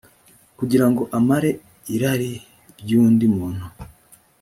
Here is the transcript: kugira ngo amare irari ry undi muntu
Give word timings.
kugira 0.57 0.85
ngo 0.89 1.03
amare 1.17 1.49
irari 1.93 2.31
ry 2.79 2.91
undi 3.01 3.25
muntu 3.35 3.65